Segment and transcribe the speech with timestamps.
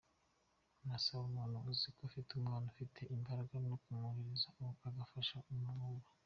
[0.85, 4.47] Nasaba umuntu uzi ko afite umwana ufite imbaraga ko yamwohereza
[4.87, 6.09] agafasha mu Mavubi.